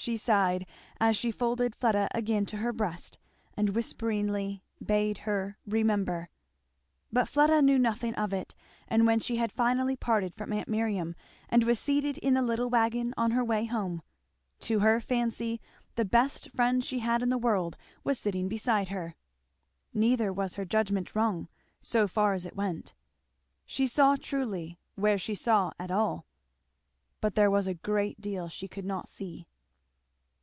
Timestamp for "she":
0.00-0.16, 1.16-1.32, 9.18-9.38, 16.84-17.00, 23.66-23.88, 25.18-25.34, 28.48-28.68